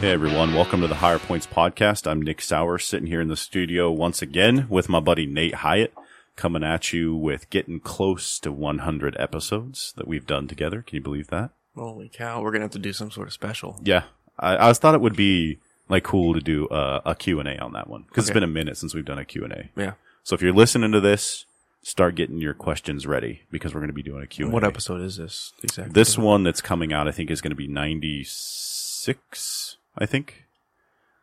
[0.00, 2.06] Hey everyone, welcome to the Higher Points podcast.
[2.06, 5.94] I'm Nick Sauer, sitting here in the studio once again with my buddy Nate Hyatt,
[6.36, 10.82] coming at you with getting close to 100 episodes that we've done together.
[10.82, 11.50] Can you believe that?
[11.74, 13.80] Holy cow, we're gonna have to do some sort of special.
[13.82, 14.04] Yeah,
[14.38, 17.72] I, I thought it would be like cool to do a Q and A on
[17.72, 18.36] that one because it's Okay.
[18.40, 19.70] been a minute since we've done a Q and A.
[19.76, 19.92] Yeah.
[20.24, 21.46] So if you're listening to this,
[21.82, 24.54] start getting your questions ready because we're going to be doing a Q and A.
[24.54, 25.92] What episode is this exactly?
[25.94, 30.44] This one that's coming out, I think, is going to be 96, I think.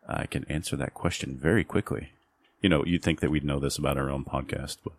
[0.07, 2.09] I can answer that question very quickly.
[2.61, 4.93] You know, you'd think that we'd know this about our own podcast, but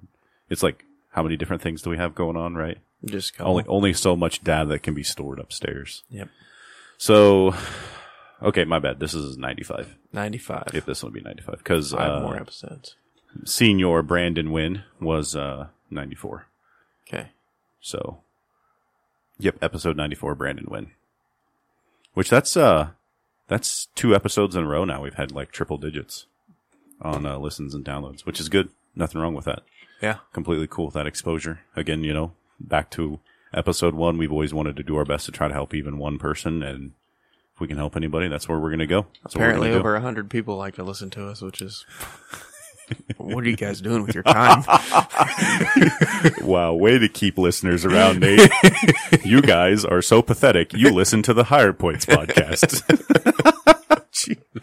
[0.49, 2.79] it's like, how many different things do we have going on, right?
[3.05, 3.41] Just.
[3.41, 6.03] Only, only so much data that can be stored upstairs.
[6.11, 6.29] Yep.
[6.99, 7.55] So,
[8.43, 8.99] okay, my bad.
[9.01, 9.95] This is 95.
[10.13, 10.69] Ninety-five.
[10.75, 11.59] If this will be 95.
[11.59, 12.97] Because, Five uh, more episodes.
[13.45, 16.47] senior Brandon Wynn was, uh, 94.
[17.09, 17.29] Okay.
[17.81, 18.21] So,
[19.39, 20.91] yep, episode 94, Brandon Wynn.
[22.15, 22.91] Which that's, uh,
[23.49, 25.03] that's two episodes in a row now.
[25.03, 26.27] We've had like triple digits
[27.01, 28.71] on uh, listens and downloads, which is good.
[28.95, 29.63] Nothing wrong with that.
[30.01, 30.19] Yeah.
[30.33, 31.61] Completely cool with that exposure.
[31.77, 33.21] Again, you know, back to
[33.53, 36.19] episode one, we've always wanted to do our best to try to help even one
[36.19, 36.63] person.
[36.63, 36.93] And
[37.55, 39.07] if we can help anybody, that's where we're going to go.
[39.23, 41.85] That's Apparently, over a hundred people like to listen to us, which is.
[43.17, 44.65] What are you guys doing with your time?
[46.43, 48.51] Wow, way to keep listeners around, Nate.
[49.25, 50.73] you guys are so pathetic.
[50.73, 52.83] You listen to the Higher Points podcast.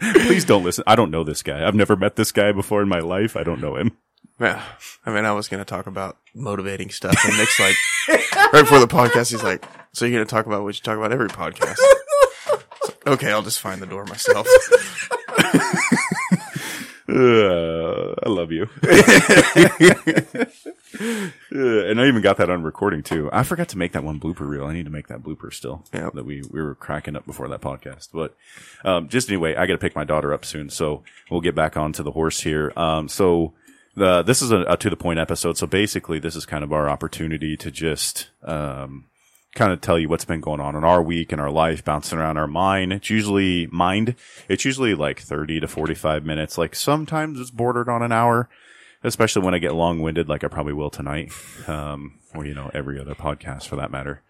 [0.26, 0.84] Please don't listen.
[0.86, 1.66] I don't know this guy.
[1.66, 3.36] I've never met this guy before in my life.
[3.36, 3.96] I don't know him.
[4.40, 4.62] yeah.
[5.06, 7.76] I mean, I was going to talk about motivating stuff, and Nick's like,
[8.52, 10.96] right before the podcast, he's like, "So you're going to talk about what you talk
[10.98, 11.76] about every podcast?"
[12.50, 14.46] Like, okay, I'll just find the door myself.
[17.12, 18.68] Uh, I love you.
[21.00, 21.30] Uh,
[21.86, 23.28] and I even got that on recording too.
[23.32, 24.66] I forgot to make that one blooper reel.
[24.66, 26.12] I need to make that blooper still Yep.
[26.14, 28.08] that we, we were cracking up before that podcast.
[28.12, 28.36] But,
[28.84, 30.68] um, just anyway, I got to pick my daughter up soon.
[30.70, 32.72] So we'll get back onto the horse here.
[32.76, 33.54] Um, so
[33.96, 35.56] the, this is a, a to the point episode.
[35.56, 39.06] So basically this is kind of our opportunity to just, um,
[39.54, 42.18] kind of tell you what's been going on in our week and our life, bouncing
[42.18, 42.92] around our mind.
[42.92, 44.14] It's usually mind.
[44.48, 46.56] It's usually like 30 to 45 minutes.
[46.56, 48.48] Like sometimes it's bordered on an hour,
[49.02, 51.32] especially when I get long winded, like I probably will tonight.
[51.66, 54.22] Um, or, you know, every other podcast for that matter.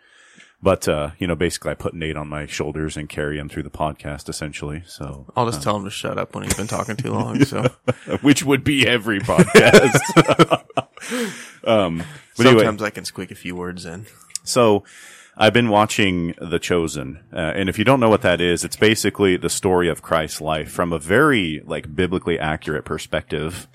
[0.60, 3.64] But, uh, you know, basically I put Nate on my shoulders and carry him through
[3.64, 4.82] the podcast essentially.
[4.86, 7.44] So, I'll just tell him to shut up when he's been talking too long.
[7.44, 7.62] So
[8.22, 9.98] which would be every podcast.
[11.64, 12.02] um,
[12.36, 12.64] but anyway.
[12.64, 14.06] sometimes I can squeak a few words in.
[14.44, 14.84] So
[15.36, 17.20] I've been watching The Chosen.
[17.32, 20.40] Uh, and if you don't know what that is, it's basically the story of Christ's
[20.40, 23.66] life from a very like biblically accurate perspective.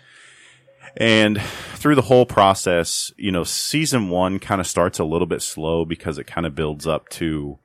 [0.96, 1.42] And
[1.74, 5.86] through the whole process, you know, season one kind of starts a little bit slow
[5.86, 7.60] because it kind of builds up to,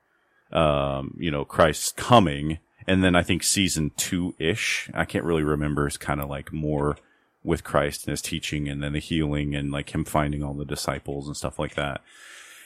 [0.52, 2.58] um, you know, Christ's coming.
[2.86, 6.52] And then I think season two ish, I can't really remember, is kind of like
[6.52, 6.96] more
[7.44, 10.64] with Christ and his teaching and then the healing and like him finding all the
[10.64, 12.00] disciples and stuff like that.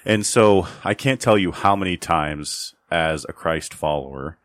[0.06, 4.38] And so I can't tell you how many times as a Christ follower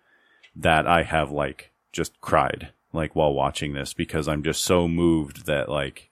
[0.55, 5.45] that I have like just cried like while watching this because I'm just so moved
[5.45, 6.09] that like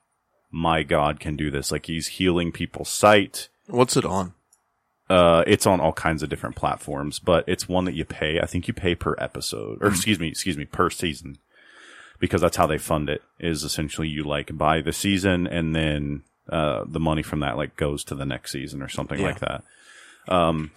[0.52, 1.72] my God can do this.
[1.72, 3.50] Like he's healing people's sight.
[3.68, 4.34] What's it on?
[5.10, 8.40] Uh, it's on all kinds of different platforms, but it's one that you pay.
[8.40, 11.40] I think you pay per episode or excuse me, excuse me, per season
[12.20, 16.22] because that's how they fund it is essentially you like buy the season and then,
[16.52, 19.26] uh, the money from that like goes to the next season or something Yeah.
[19.28, 19.64] like that.
[20.28, 20.72] Um,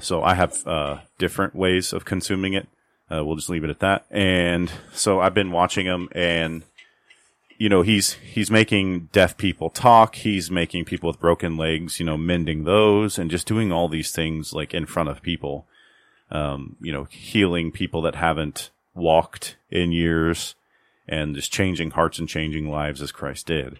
[0.00, 2.66] so I have, uh, different ways of consuming it.
[3.10, 4.06] Uh, we'll just leave it at that.
[4.10, 6.62] And so I've been watching him and,
[7.58, 10.16] you know, he's, he's making deaf people talk.
[10.16, 14.10] He's making people with broken legs, you know, mending those and just doing all these
[14.10, 15.66] things like in front of people.
[16.30, 20.54] Um, you know, healing people that haven't walked in years
[21.06, 23.78] and just changing hearts and changing lives as Christ did.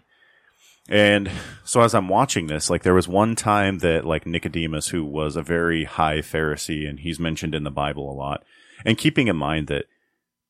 [0.88, 1.30] And
[1.64, 5.34] so as I'm watching this, like there was one time that like Nicodemus, who was
[5.34, 8.44] a very high Pharisee and he's mentioned in the Bible a lot
[8.84, 9.86] and keeping in mind that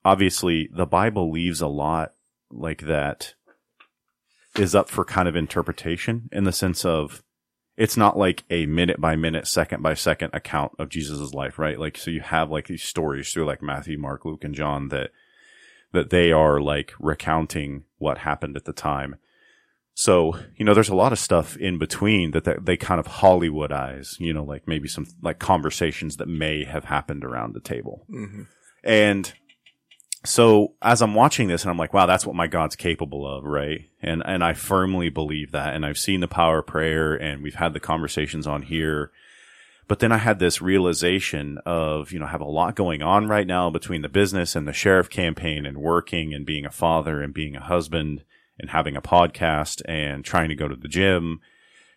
[0.04, 2.12] obviously the Bible leaves a lot
[2.50, 3.34] like that
[4.56, 7.22] is up for kind of interpretation in the sense of
[7.76, 11.78] it's not like a minute by minute, second by second account of Jesus' life, right?
[11.78, 15.10] Like, so you have like these stories through like Matthew, Mark, Luke, and John that,
[15.92, 19.16] that they are like recounting what happened at the time.
[19.96, 23.06] So, you know, there's a lot of stuff in between that they, they kind of
[23.06, 28.05] Hollywoodize, you know, like maybe some like conversations that may have happened around the table.
[28.11, 28.43] Mm-hmm.
[28.82, 29.32] And
[30.25, 33.44] so as I'm watching this and I'm like, wow, that's what my God's capable of,
[33.44, 33.82] right?
[34.02, 35.75] And and I firmly believe that.
[35.75, 39.12] And I've seen the power of prayer and we've had the conversations on here.
[39.87, 43.29] But then I had this realization of, you know, I have a lot going on
[43.29, 47.23] right now between the business and the sheriff campaign and working and being a father
[47.23, 48.25] and being a husband
[48.58, 51.40] and having a podcast and trying to go to the gym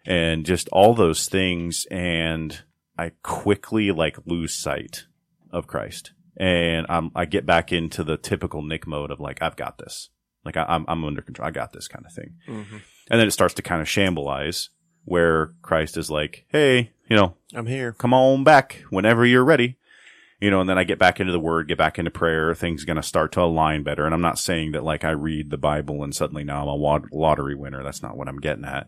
[0.06, 1.86] and just all those things.
[1.92, 2.62] And
[2.98, 5.06] I quickly like lose sight
[5.52, 9.56] of Christ and I'm, I get back into the typical Nick mode of like, I've
[9.56, 10.10] got this.
[10.46, 11.48] Like I, I'm, I'm under control.
[11.48, 12.36] I got this kind of thing.
[12.48, 12.78] Mm-hmm.
[13.10, 14.70] And then it starts to kind of shambleize
[15.06, 17.94] where Christ is like, Hey, you know, I'm here.
[17.94, 19.78] come on back whenever you're ready.
[20.40, 22.54] You know, and then I get back into the word, get back into prayer.
[22.54, 24.06] Things going to start to align better.
[24.06, 26.76] And I'm not saying that like I read the Bible and suddenly now I'm a
[26.76, 27.84] wad- lottery winner.
[27.84, 28.88] That's not what I'm getting at.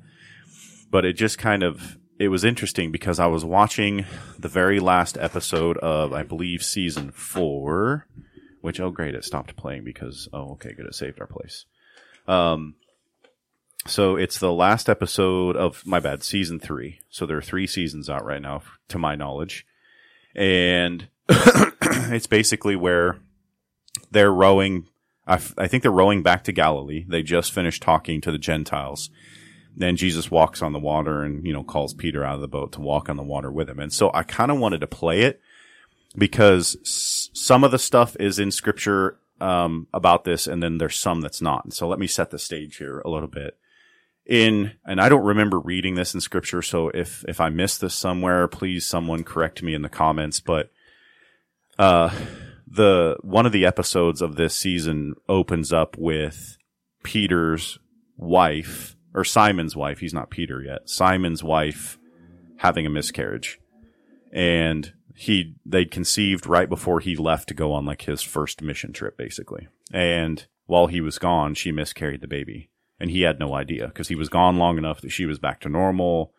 [0.91, 4.05] But it just kind of, it was interesting because I was watching
[4.37, 8.05] the very last episode of, I believe, season four,
[8.61, 11.65] which, oh, great, it stopped playing because, oh, okay, good, it saved our place.
[12.27, 12.75] Um,
[13.87, 16.99] so it's the last episode of my bad season three.
[17.09, 19.65] So there are three seasons out right now, to my knowledge,
[20.35, 21.07] and
[22.11, 23.17] it's basically where
[24.11, 24.87] they're rowing.
[25.27, 27.05] I, f- I think they're rowing back to Galilee.
[27.07, 29.09] They just finished talking to the Gentiles.
[29.75, 32.71] Then Jesus walks on the water and you know calls Peter out of the boat
[32.73, 33.79] to walk on the water with him.
[33.79, 35.39] And so I kind of wanted to play it
[36.17, 40.97] because s- some of the stuff is in Scripture um, about this, and then there's
[40.97, 41.63] some that's not.
[41.63, 43.57] And so let me set the stage here a little bit
[44.29, 47.95] in and I don't remember reading this in scripture, so if if I missed this
[47.95, 50.39] somewhere, please someone correct me in the comments.
[50.39, 50.71] But
[51.79, 52.13] uh,
[52.67, 56.57] the one of the episodes of this season opens up with
[57.03, 57.79] Peter's
[58.17, 59.99] wife or Simon's wife.
[59.99, 60.87] He's not Peter yet.
[60.87, 61.97] Simon's wife
[62.57, 63.59] having a miscarriage,
[64.31, 68.93] and he they'd conceived right before he left to go on like his first mission
[68.93, 69.67] trip, basically.
[69.91, 74.09] And while he was gone, she miscarried the baby and he had no idea because
[74.09, 76.33] he was gone long enough that she was back to normal.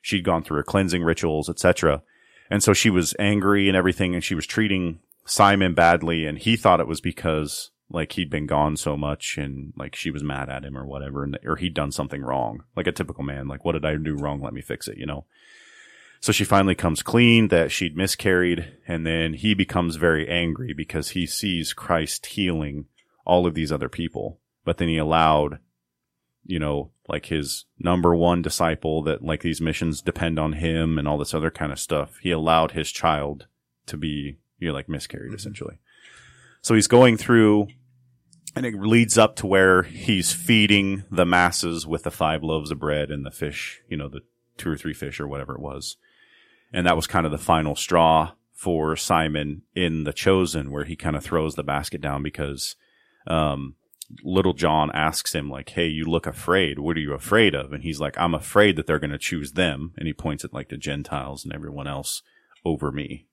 [0.00, 2.02] She'd gone through her cleansing rituals, etc.
[2.50, 6.56] And so she was angry and everything, and she was treating Simon badly, and he
[6.56, 10.48] thought it was because like he'd been gone so much and like she was mad
[10.48, 13.48] at him or whatever, and, or he'd done something wrong, like a typical man.
[13.48, 14.40] Like, what did I do wrong?
[14.40, 15.24] Let me fix it, you know.
[16.20, 21.10] So she finally comes clean that she'd miscarried, and then he becomes very angry because
[21.10, 22.86] he sees Christ healing
[23.24, 25.58] all of these other people, but then he allowed
[26.46, 31.06] you know, like his number one disciple that like these missions depend on him and
[31.06, 32.18] all this other kind of stuff.
[32.22, 33.46] He allowed his child
[33.86, 35.36] to be, you know, like miscarried Mm-hmm.
[35.36, 35.78] essentially.
[36.62, 37.68] So he's going through
[38.56, 42.78] and it leads up to where he's feeding the masses with the five loaves of
[42.78, 44.22] bread and the fish, you know, the
[44.56, 45.96] two or three fish or whatever it was.
[46.72, 50.96] And that was kind of the final straw for Simon in the chosen where he
[50.96, 52.74] kind of throws the basket down because,
[53.26, 53.74] um,
[54.22, 56.78] little John asks him like, "Hey, you look afraid.
[56.78, 59.52] What are you afraid of?" And he's like, "I'm afraid that they're going to choose
[59.52, 62.22] them." And he points at like the Gentiles and everyone else
[62.64, 63.26] over me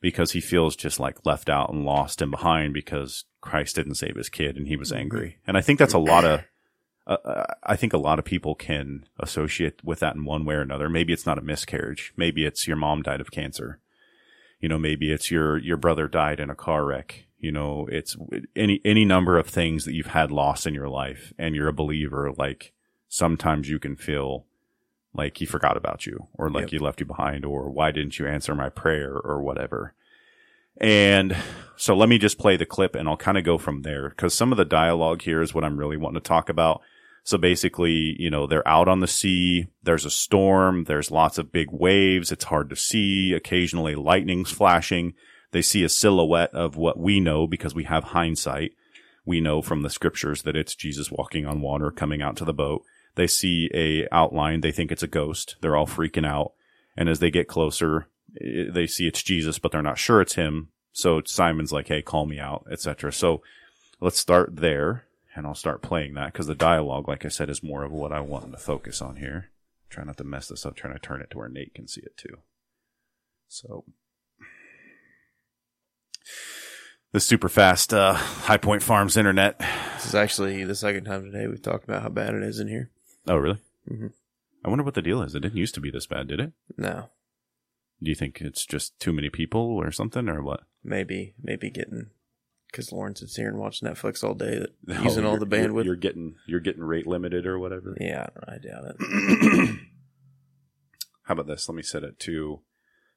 [0.00, 4.16] because he feels just like left out and lost and behind because Christ didn't save
[4.16, 5.38] his kid and he was angry.
[5.46, 6.44] And I think that's a lot of
[7.06, 10.56] uh, uh, I think a lot of people can associate with that in one way
[10.56, 10.88] or another.
[10.88, 12.12] Maybe it's not a miscarriage.
[12.16, 13.80] Maybe it's your mom died of cancer.
[14.60, 17.25] You know, maybe it's your your brother died in a car wreck.
[17.38, 18.16] You know, it's
[18.54, 21.72] any any number of things that you've had lost in your life, and you're a
[21.72, 22.32] believer.
[22.36, 22.72] Like
[23.08, 24.46] sometimes you can feel
[25.12, 26.70] like he forgot about you, or like Yep.
[26.70, 29.94] he left you behind, or why didn't you answer my prayer, or whatever.
[30.78, 31.34] And
[31.76, 34.34] so let me just play the clip, and I'll kind of go from there because
[34.34, 36.82] some of the dialogue here is what I'm really wanting to talk about.
[37.24, 39.66] So basically, you know, they're out on the sea.
[39.82, 40.84] There's a storm.
[40.84, 42.30] There's lots of big waves.
[42.30, 43.32] It's hard to see.
[43.32, 45.14] Occasionally lightning's flashing.
[45.56, 48.72] They see a silhouette of what we know because we have hindsight.
[49.24, 52.52] We know from the scriptures that it's Jesus walking on water coming out to the
[52.52, 52.84] boat.
[53.14, 54.60] They see a outline.
[54.60, 55.56] They think it's a ghost.
[55.62, 56.52] They're all freaking out.
[56.94, 58.08] And as they get closer,
[58.38, 60.72] eh, they see it's Jesus, but they're not sure it's him.
[60.92, 63.10] So Simon's like, Hey, call me out, etc.
[63.10, 63.40] So
[63.98, 67.62] let's start there and I'll start playing that because the dialogue, like I said, is
[67.62, 69.52] more of what I want to focus on here.
[69.88, 72.02] Try not to mess this up, trying to turn it to where Nate can see
[72.02, 72.40] it too.
[73.48, 73.84] So
[77.12, 79.58] the super fast uh, High Point Farms internet.
[79.94, 82.68] This is actually the second time today we've talked about how bad it is in
[82.68, 82.90] here.
[83.28, 83.58] Oh, really?
[83.90, 84.12] Mhm.
[84.64, 85.34] I wonder what the deal is.
[85.34, 86.52] It didn't used to be this bad, did it?
[86.76, 87.10] No,
[88.02, 90.60] Do you think it's just too many people or something, or what?
[90.84, 92.10] maybe maybe getting
[92.70, 95.74] because Lawrence sits here and watch Netflix all day, that, Oh, using all the bandwidth.
[95.74, 97.96] You're, you're getting you're getting rate limited or whatever.
[98.00, 99.78] yeah, I doubt it.
[101.24, 101.68] How about this?
[101.68, 102.60] Let me set it to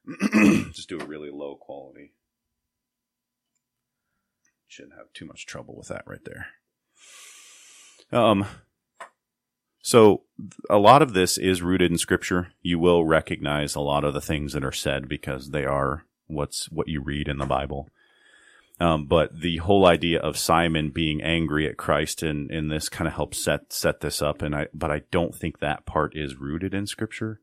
[0.72, 2.14] just do a really low quality.
[4.70, 6.46] Shouldn't have too much trouble with that right there.
[8.12, 8.46] Um.
[9.82, 10.22] So
[10.68, 12.52] a lot of this is rooted in scripture.
[12.62, 16.70] You will recognize a lot of the things that are said because they are what's
[16.70, 17.88] what you read in the Bible.
[18.78, 23.08] Um, but the whole idea of Simon being angry at Christ and in this kind
[23.08, 24.40] of helps set set this up.
[24.40, 27.40] And I but I don't think that part is rooted in scripture.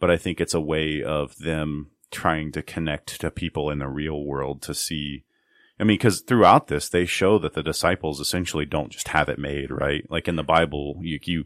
[0.00, 3.88] But I think it's a way of them trying to connect to people in the
[3.88, 5.25] real world to see
[5.78, 9.38] I mean, because throughout this, they show that the disciples essentially don't just have it
[9.38, 10.04] made, right?
[10.10, 11.44] Like in the Bible, you, you,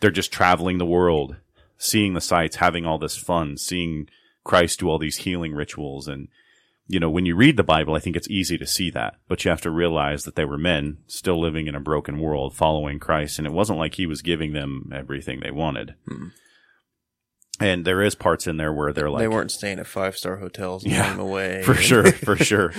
[0.00, 1.36] they're just traveling the world,
[1.76, 4.08] seeing the sights, having all this fun, seeing
[4.44, 6.06] Christ do all these healing rituals.
[6.06, 6.28] And,
[6.86, 9.44] you know, when you read the Bible, I think it's easy to see that, but
[9.44, 13.00] you have to realize that they were men still living in a broken world following
[13.00, 13.38] Christ.
[13.38, 15.96] And it wasn't like he was giving them everything they wanted.
[16.06, 16.28] Hmm.
[17.58, 20.36] And there is parts in there where they're like, they weren't staying at five star
[20.36, 21.62] hotels Yeah, yeah, away.
[21.62, 22.72] for sure, for sure.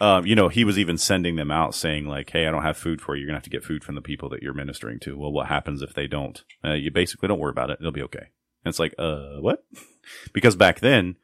[0.00, 2.76] Um, you know, he was even sending them out saying like, "Hey, I don't have
[2.76, 3.20] food for you.
[3.22, 5.48] You're gonna have to get food from the people that you're ministering to." Well, what
[5.48, 6.42] happens if they don't?
[6.64, 7.78] Uh, you basically don't worry about it.
[7.80, 8.28] It'll be okay.
[8.64, 9.64] And it's like, uh, what?
[10.32, 11.16] because back then,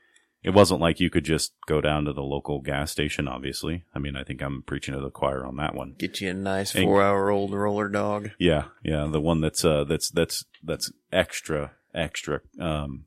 [0.42, 3.28] it wasn't like you could just go down to the local gas station.
[3.28, 5.94] Obviously, I mean, I think I'm preaching to the choir on that one.
[5.98, 8.30] Get you a nice four hour old roller dog.
[8.38, 12.40] Yeah, yeah, the one that's uh, that's that's that's extra, extra.
[12.60, 13.06] Um,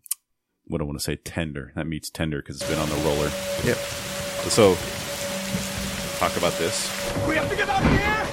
[0.66, 1.16] what do I want to say?
[1.16, 1.72] Tender.
[1.76, 3.32] That means tender because it's been on the roller.
[3.64, 3.78] Yep.
[4.50, 4.76] So,
[6.20, 6.88] talk about this.
[7.28, 8.28] We have to get out of here!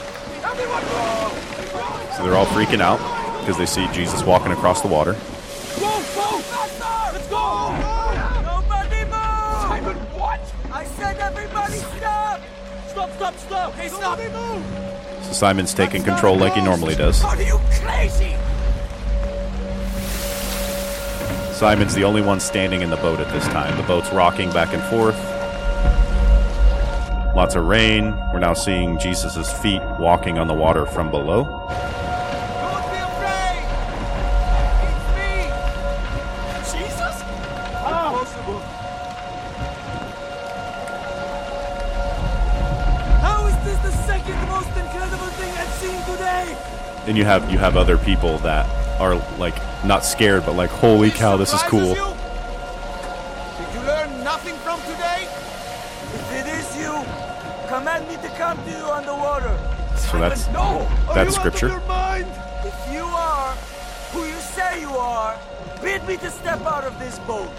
[0.45, 2.17] Everyone go!
[2.17, 2.99] So they're all freaking out
[3.41, 5.13] because they see Jesus walking across the water.
[5.13, 5.19] Go,
[6.15, 6.39] go!
[6.41, 7.13] Faster!
[7.13, 7.73] Let's go!
[8.43, 9.63] Nobody move!
[9.63, 10.41] Simon, what?
[10.73, 12.41] I said everybody stop!
[12.89, 13.73] Stop, stop, stop!
[13.75, 14.19] Hey, stop!
[14.19, 15.25] Nobody move!
[15.25, 17.25] So Simon's taking control like he normally does.
[17.25, 18.35] Are you crazy?
[21.57, 23.75] Simon's the only one standing in the boat at this time.
[23.79, 25.17] The boat's rocking back and forth.
[27.35, 28.15] Lots of rain.
[28.31, 31.45] We're now seeing Jesus' feet walking on the water from below.
[31.45, 33.65] Don't be afraid!
[34.85, 35.49] It's me!
[36.79, 37.23] Jesus?
[37.23, 38.61] How possible?
[43.23, 46.55] How is this the second most incredible thing I've seen today?
[47.07, 48.69] And you have you have other people that
[49.01, 51.95] are like not scared, but like, holy cow, this is cool.
[51.95, 51.99] Did
[53.75, 55.29] you learn nothing from today?
[56.15, 56.93] If it is you,
[57.69, 59.57] command me to come to you on the water.
[59.97, 60.89] So that's no.
[61.15, 61.69] that's scripture.
[61.69, 63.55] If you are
[64.13, 65.39] who you say you are,
[65.83, 67.51] bid me to step out of this boat.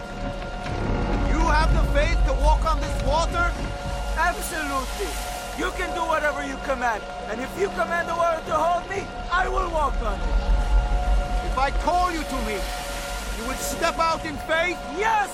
[1.30, 3.52] You have the faith to walk on this water?
[4.18, 5.08] Absolutely.
[5.58, 7.02] You can do whatever you command.
[7.30, 10.57] And if you command the water to hold me, I will walk on it.
[11.58, 14.78] If I call you to me, you will step out in faith?
[14.96, 15.34] Yes!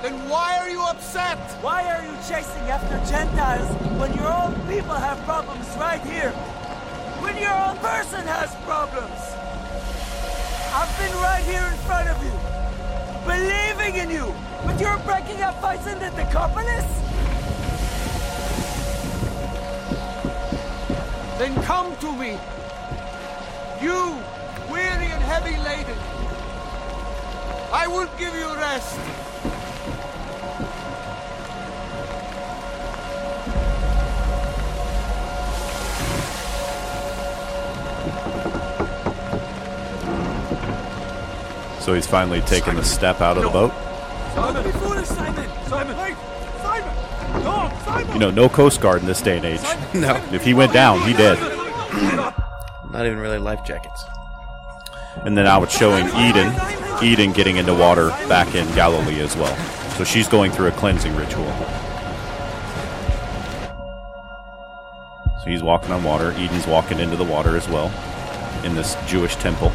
[0.00, 1.36] Then why are you upset?
[1.60, 3.66] Why are you chasing after Gentiles
[3.98, 6.30] when your own people have problems right here?
[7.26, 9.18] When your own person has problems?
[10.78, 12.34] I've been right here in front of you,
[13.26, 14.32] believing in you,
[14.64, 16.86] but you're breaking up fights in the Decapolis?
[21.36, 22.38] Then come to me.
[23.82, 24.22] You,
[24.72, 25.98] weary and heavy laden.
[27.72, 28.98] I will give you rest.
[41.80, 43.72] So he's finally taken the step out of the boat.
[44.36, 45.50] Don't be foolish, Simon!
[45.66, 45.96] Simon!
[45.98, 46.16] Wait!
[46.62, 46.94] Simon!
[47.42, 47.72] No!
[47.84, 48.12] Simon!
[48.12, 49.60] You know, no Coast Guard in this day and age.
[49.94, 51.38] No, If he went down, he dead.
[52.92, 54.04] not even really life jackets.
[55.24, 56.52] And then now it's showing Eden,
[57.02, 59.56] Eden getting into water back in Galilee as well.
[59.96, 61.46] So she's going through a cleansing ritual.
[65.42, 66.32] So he's walking on water.
[66.32, 67.92] Eden's walking into the water as well
[68.64, 69.72] in this Jewish temple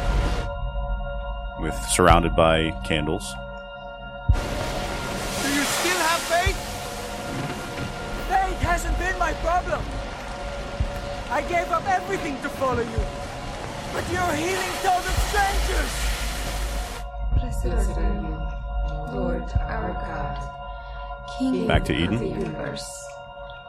[1.60, 3.34] with surrounded by candles.
[5.42, 6.56] Do you still have faith?
[8.28, 9.82] Faith hasn't been my problem.
[11.30, 13.17] I gave up everything to follow you.
[13.98, 15.92] But you're healing total strangers.
[17.34, 20.38] Blessed are you, Lord our God,
[21.36, 22.18] King Back to of Eden.
[22.20, 22.86] the universe,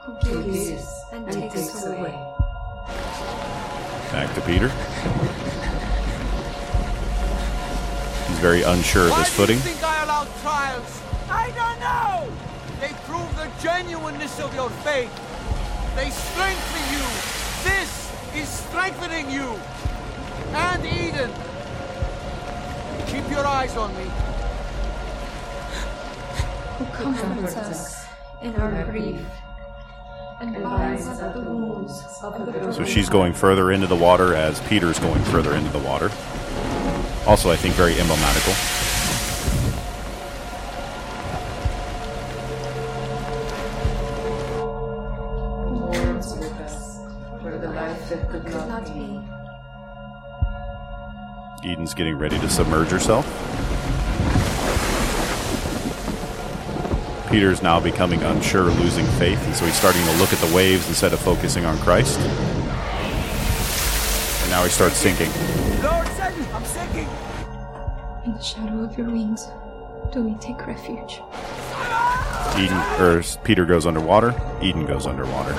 [0.04, 2.14] who gives and takes away.
[4.12, 4.70] Back to Peter.
[8.28, 11.02] He's very unsure of Why his do you think I allowed trials?
[11.28, 12.32] I don't know.
[12.80, 15.10] They prove the genuineness of your faith.
[15.96, 17.04] They strengthen you.
[17.64, 19.60] This is strengthening you.
[20.54, 21.32] And Eden.
[23.08, 24.04] Keep your eyes on me.
[26.78, 28.06] Who comforts us
[28.42, 29.22] in our grief
[30.42, 34.62] and binds up the wounds of the So she's going further into the water as
[34.62, 36.10] Peter's going further into the water.
[37.28, 38.54] Also, I think very emblematical.
[51.64, 53.26] Eden's getting ready to submerge herself.
[57.30, 60.88] Peter's now becoming unsure, losing faith, and so he's starting to look at the waves
[60.88, 62.20] instead of focusing on Christ.
[64.42, 65.30] And now he starts sinking.
[65.84, 66.46] Lord, save me!
[66.54, 67.08] I'm sinking!
[68.26, 69.48] In the shadow of your wings,
[70.12, 71.22] do we take refuge?
[72.58, 74.34] Eden or Peter goes underwater.
[74.62, 75.54] Eden goes underwater.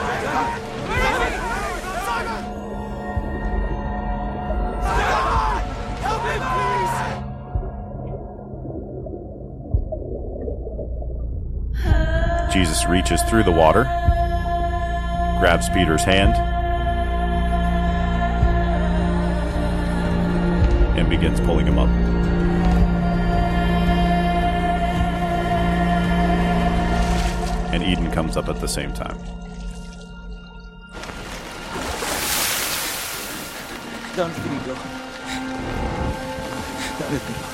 [12.53, 13.85] Jesus reaches through the water,
[15.39, 16.35] grabs Peter's hand,
[20.99, 21.89] and begins pulling him up.
[27.73, 29.17] And Eden comes up at the same time.
[34.17, 34.37] Don't
[37.01, 37.50] let me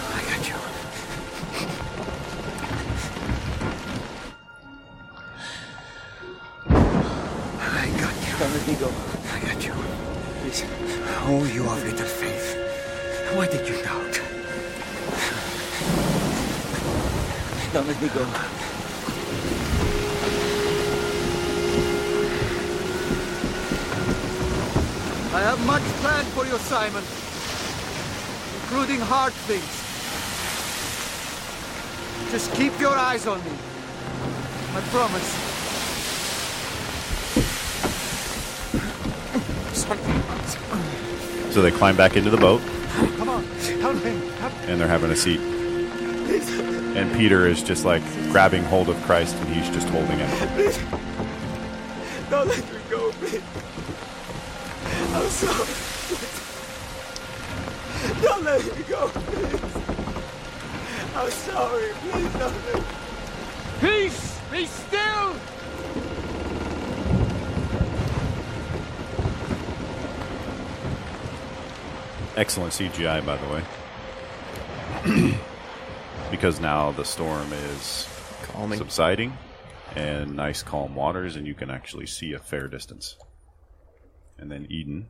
[17.76, 18.23] Don't let me go.
[25.35, 27.04] I have much planned for you, Simon,
[28.62, 29.62] including hard things.
[32.33, 33.50] Just keep your eyes on me.
[34.73, 35.28] I promise.
[41.52, 42.62] So they climb back into the boat,
[43.18, 43.45] Come on,
[43.83, 44.16] help me.
[44.38, 45.56] Help and they're having a seat.
[46.96, 50.30] And Peter is just like grabbing hold of Christ, and he's just holding him.
[52.30, 53.42] Don't let me go, please.
[55.12, 55.68] I'm sorry.
[58.22, 59.61] Don't let me go, please.
[61.14, 62.82] I'm sorry, please don't let me.
[63.80, 64.40] Peace!
[64.50, 65.37] Be still!
[72.37, 73.62] Excellent CGI, by the way.
[76.37, 78.07] Because now the storm is
[78.42, 78.77] Calming.
[78.79, 79.33] subsiding
[79.94, 83.16] and nice calm waters, and you can actually see a fair distance.
[84.37, 85.09] And then Eden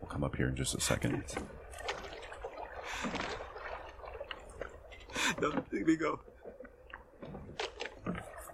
[0.00, 1.22] will come up here in just a second.
[5.38, 6.18] Don't let me go.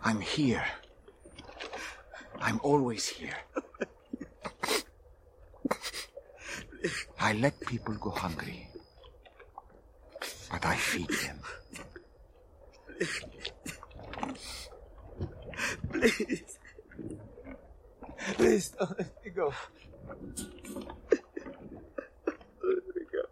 [0.03, 0.65] I'm here.
[2.41, 3.39] I'm always here.
[7.21, 8.67] I let people go hungry,
[10.51, 11.39] but I feed them.
[15.91, 16.59] Please.
[18.37, 19.53] Please don't let me go.
[20.23, 20.47] Don't
[22.63, 23.23] let me go.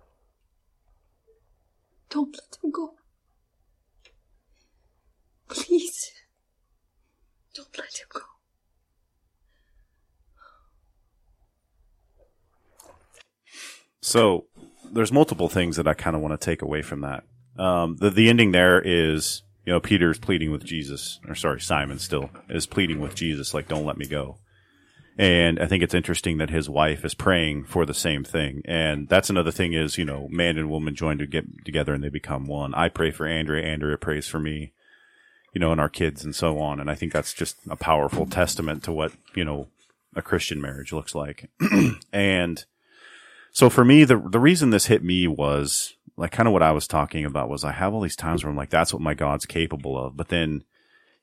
[2.11, 2.94] Don't let him go.
[5.48, 6.12] Please.
[7.54, 8.20] Don't let him go.
[14.00, 14.46] So
[14.92, 17.24] there's multiple things that I kind of want to take away from that.
[17.58, 21.98] Um, the the ending there is you know Peter's pleading with Jesus, or sorry Simon
[21.98, 24.38] still is pleading with Jesus, like don't let me go.
[25.18, 28.62] And I think it's interesting that his wife is praying for the same thing.
[28.64, 32.03] And that's another thing is, you know, man and woman join to get together and
[32.03, 32.72] they become one.
[32.75, 33.66] I pray for Andrea.
[33.66, 34.72] Andrea prays for me,
[35.53, 36.81] you know, and our kids and so on.
[36.81, 39.68] And I think that's just a powerful testament to what, you know,
[40.16, 41.51] a Christian marriage looks like.
[42.12, 42.64] and
[43.51, 46.72] so for me, the, the reason this hit me was like kind of what I
[46.72, 49.14] was talking about was I have all these times where I'm like, that's what my
[49.14, 50.16] God's capable of.
[50.16, 50.62] But then,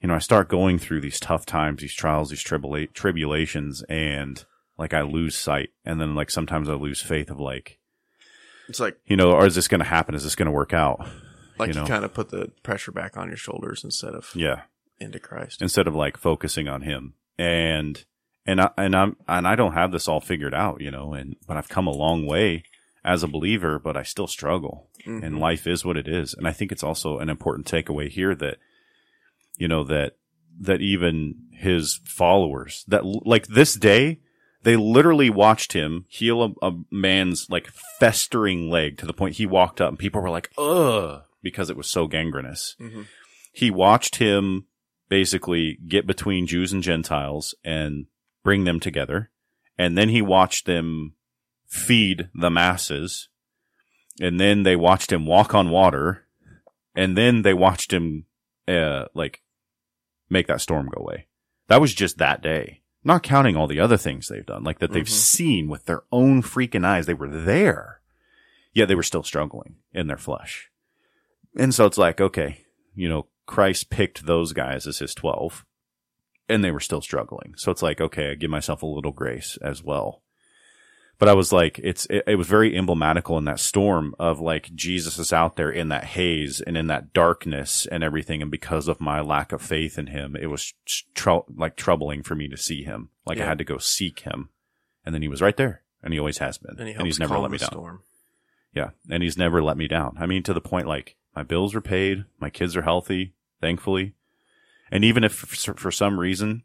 [0.01, 4.43] you know, I start going through these tough times, these trials, these tribula- tribulations, and
[4.77, 5.69] like I lose sight.
[5.85, 7.77] And then like sometimes I lose faith of like,
[8.67, 10.15] It's like you know, or is this going to happen?
[10.15, 11.07] Is this going to work out?
[11.59, 14.61] like You you, kind of put the pressure back on your shoulders instead of Yeah.
[14.99, 15.61] into Christ.
[15.61, 17.13] Instead of like focusing on him.
[17.37, 18.03] And,
[18.45, 21.35] and I, and I'm, and I don't have this all figured out, you know, and,
[21.45, 22.63] but I've come a long way
[23.03, 25.23] as a believer, but I still struggle Mhm.
[25.23, 26.33] and life is what it is.
[26.33, 28.57] And I think it's also an important takeaway here that,
[29.57, 30.17] you know, that,
[30.61, 34.19] that even his followers that like this day,
[34.63, 37.67] they literally watched him heal a, a man's like
[37.99, 41.77] festering leg to the point he walked up and people were like, ugh, because it
[41.77, 42.75] was so gangrenous.
[42.81, 43.05] Mhm.
[43.53, 44.65] He watched him
[45.07, 48.05] basically get between Jews and Gentiles and
[48.43, 49.31] bring them together.
[49.77, 51.13] And then he watched them
[51.69, 53.29] feed the masses
[54.19, 56.25] and then they watched him walk on water,
[56.93, 58.25] and then they watched him,
[58.67, 59.41] uh, like
[60.29, 61.27] make that storm go away.
[61.67, 62.81] That was just that day.
[63.01, 65.09] Not counting all the other things they've done, like that they've Mhm.
[65.09, 67.05] seen with their own freaking eyes.
[67.05, 68.01] They were there.
[68.73, 70.69] Yet they were still struggling in their flesh.
[71.55, 75.65] And so it's like, okay, you know, Christ picked those guys as his 12
[76.49, 77.53] and they were still struggling.
[77.55, 80.23] So it's like, okay, I give myself a little grace as well.
[81.19, 84.73] But I was like, it's, it, it was very emblematical in that storm of like
[84.73, 88.41] Jesus is out there in that haze and in that darkness and everything.
[88.41, 90.73] And because of my lack of faith in him, it was
[91.13, 93.09] tr- like troubling for me to see him.
[93.25, 94.49] Like I had to go seek him.
[95.05, 96.77] And then he was right there and he always has been.
[96.79, 97.69] And he helps he's never let me down.
[97.69, 98.03] storm.
[98.73, 98.91] Yeah.
[99.09, 100.15] And he's never let me down.
[100.21, 104.13] I mean, to the point like my bills are paid, my kids are healthy, thankfully.
[104.89, 106.63] And even if for some reason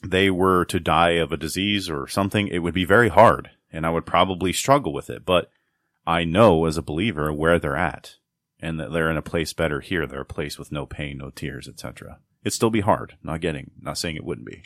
[0.00, 3.84] they were to die of a disease or something, it would be very hard and
[3.86, 5.24] I would probably struggle with it.
[5.24, 5.50] But
[6.06, 8.16] I know as a believer where they're at
[8.60, 10.06] and that they're in a place better here.
[10.06, 12.18] They're a place with no pain, no tears, etc.
[12.42, 13.16] It'd still be hard.
[13.22, 14.62] Not getting, not saying it wouldn't be.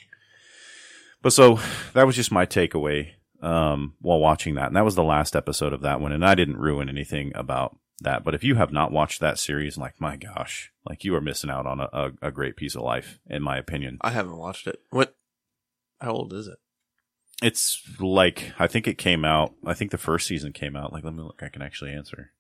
[1.23, 1.59] But so
[1.94, 4.68] that was just my takeaway um, while watching that.
[4.68, 6.12] And that was the last episode of that one.
[6.12, 8.25] And I didn't ruin anything about that.
[8.25, 11.51] But if you have not watched that series, like, my gosh, like you are missing
[11.51, 13.99] out on a, a, a great piece of life, in my opinion.
[14.01, 14.81] I haven't watched it.
[14.90, 15.16] What?
[16.01, 16.59] How old is it?
[17.42, 20.92] It's like, I think it came out, I think the first season came out.
[20.92, 22.33] Like, let me look, I can actually answer.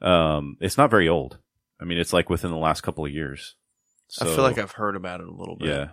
[0.00, 1.38] Um, it's not very old.
[1.80, 3.56] I mean, it's like within the last couple of years.
[4.20, 5.68] I feel like I've heard about it a little bit.
[5.68, 5.88] Yeah.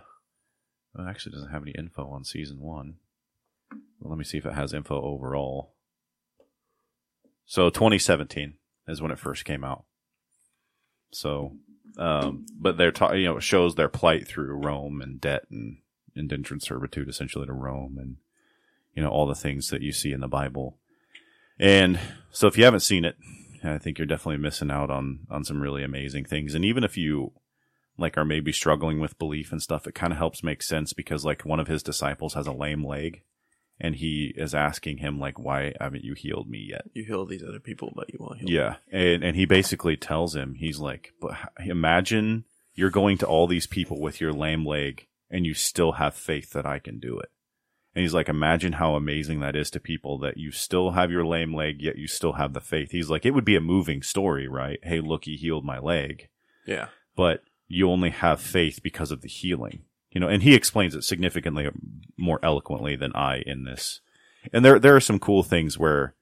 [0.94, 2.96] Well, it actually doesn't have any info on season one.
[3.72, 5.74] Well, let me see if it has info overall.
[7.46, 8.54] So 2017
[8.86, 9.84] is when it first came out.
[11.10, 11.56] So,
[11.98, 15.78] um, but they're ta- you know, it shows their plight through Rome and debt and
[16.16, 18.16] indentured servitude essentially to Rome and,
[18.94, 20.76] you know, all the things that you see in the Bible.
[21.58, 21.98] And
[22.30, 23.16] so if you haven't seen it,
[23.62, 26.54] I think you're definitely missing out on, on some really amazing things.
[26.54, 27.32] And even if you,
[27.96, 31.24] like are maybe struggling with belief and stuff, it kind of helps make sense because
[31.24, 33.22] like one of his disciples has a lame leg
[33.80, 36.84] and he is asking him like, why haven't you healed me yet?
[36.92, 38.50] You heal these other people, but you won't heal.
[38.50, 38.76] Yeah.
[38.90, 43.66] And, and he basically tells him, he's like, but imagine you're going to all these
[43.66, 47.30] people with your lame leg and you still have faith that I can do it.
[47.94, 51.24] And he's like, imagine how amazing that is to people that you still have your
[51.24, 52.90] lame leg, yet you still have the faith.
[52.90, 54.78] He's like, it would be a moving story, right?
[54.82, 56.28] Hey, look, he healed my leg
[56.66, 56.88] Yeah.
[57.14, 59.82] but you only have faith because of the healing.
[60.10, 64.00] You know, and he explains it significantly um, more eloquently than I in this.
[64.52, 66.14] And there there are some cool things where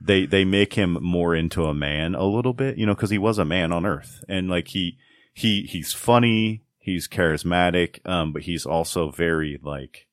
[0.00, 3.18] they they make him more into a man a little bit, you know, because he
[3.18, 4.96] was a man on Earth, and like he
[5.34, 10.06] he he's funny, he's charismatic, um, but he's also very like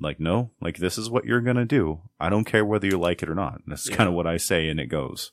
[0.00, 2.00] like no, like this is what you're gonna do.
[2.20, 3.60] I don't care whether you like it or not.
[3.66, 3.96] That's Yeah.
[3.96, 5.32] kind of what I say, and it goes.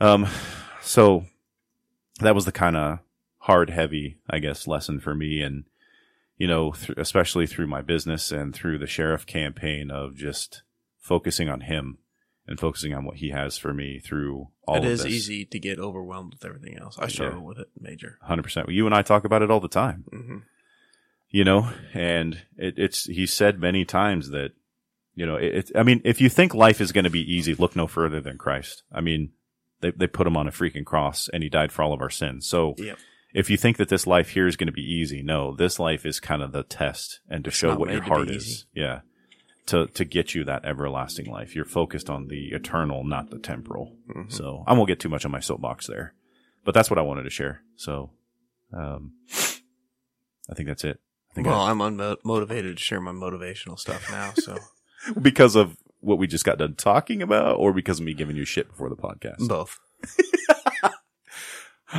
[0.00, 0.26] Um,
[0.80, 1.26] so
[2.20, 2.98] that was the kind of
[3.38, 5.40] hard, heavy, I guess, lesson for me.
[5.42, 5.64] And,
[6.36, 10.62] you know, th- especially through my business and through the sheriff campaign of just
[10.98, 11.98] focusing on him
[12.46, 15.12] and focusing on what he has for me through all It is this.
[15.12, 16.98] easy to get overwhelmed with everything else.
[16.98, 18.18] I struggle with it major.
[18.28, 18.72] 100%.
[18.72, 20.38] You and I talk about it all the time, hmm
[21.34, 24.50] you know, and it, it's, he said many times that,
[25.14, 27.54] you know, it, it, I mean, if you think life is going to be easy,
[27.54, 28.82] look no further than Christ.
[28.92, 29.30] I mean,
[29.80, 32.10] they, they put him on a freaking cross and he died for all of our
[32.10, 32.46] sins.
[32.46, 32.98] So, Yep.
[33.32, 36.04] if you think that this life here is going to be easy, no, this life
[36.04, 38.36] is kind of the test and to It's show what your heart easy.
[38.36, 38.66] is.
[38.74, 39.00] Yeah.
[39.66, 41.54] To, to get you that everlasting life.
[41.54, 43.96] You're focused on the eternal, not the temporal.
[44.08, 44.30] Mhm.
[44.32, 46.14] So I won't get too much on my soapbox there,
[46.64, 47.62] but that's what I wanted to share.
[47.76, 48.10] So,
[48.72, 49.12] um,
[50.50, 51.00] I think that's it.
[51.30, 54.32] I think Well, I- I'm unmotivated to share my motivational stuff now.
[54.34, 54.58] So
[55.22, 58.44] because of what we just got done talking about or because of me giving you
[58.44, 59.46] shit before the podcast.
[59.46, 59.78] both.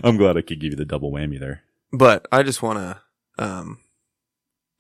[0.04, 1.64] I'm glad I could give you the double whammy there.
[1.92, 3.80] But I just want to, um,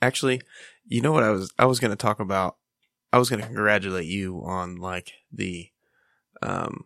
[0.01, 0.41] actually,
[0.85, 2.57] you know what I was, I was going to talk about,
[3.13, 5.69] I was going to congratulate you on like the,
[6.41, 6.85] um,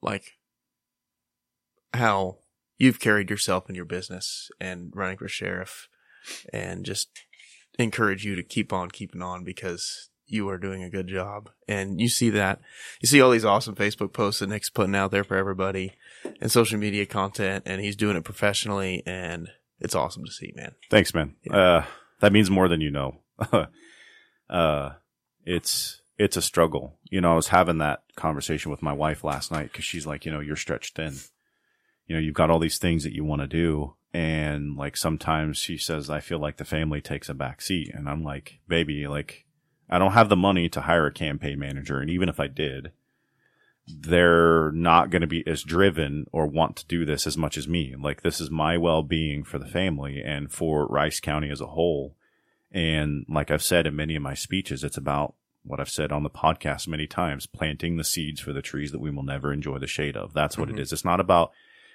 [0.00, 0.38] like
[1.92, 2.38] how
[2.78, 5.86] you've carried yourself in your business and running for sheriff
[6.50, 7.10] and just
[7.78, 11.50] encourage you to keep on keeping on because you are doing a good job.
[11.68, 12.62] And you see that,
[13.02, 15.92] you see all these awesome Facebook posts that Nick's putting out there for everybody
[16.40, 20.74] and social media content and he's doing it professionally and it's awesome to see, man.
[20.90, 21.34] Thanks, man.
[21.42, 21.56] Yeah.
[21.56, 21.84] Uh,
[22.20, 23.18] that means more than you know.
[24.48, 24.90] uh,
[25.44, 26.98] it's, it's a struggle.
[27.10, 30.24] You know, I was having that conversation with my wife last night because she's like,
[30.24, 31.14] you know, you're stretched thin.
[32.06, 33.94] You know, you've got all these things that you want to do.
[34.12, 37.90] And like sometimes she says, I feel like the family takes a back seat.
[37.92, 39.44] And I'm like, baby, like,
[39.90, 41.98] I don't have the money to hire a campaign manager.
[41.98, 42.92] And even if I did,
[43.86, 47.68] they're not going to be as driven or want to do this as much as
[47.68, 47.94] me.
[47.98, 52.16] Like this is my well-being for the family and for Rice County as a whole.
[52.74, 56.24] And like I've said in many of my speeches, it's about what I've said on
[56.24, 59.78] the podcast many times, planting the seeds for the trees that we will never enjoy
[59.78, 60.34] the shade of.
[60.34, 60.82] That's what it mm-hmm.
[60.82, 60.92] is.
[60.92, 61.52] It's not about